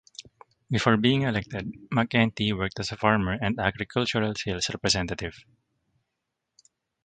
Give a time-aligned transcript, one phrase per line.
[0.71, 5.35] Before being elected, McEntee worked as a farmer and agricultural sales representative.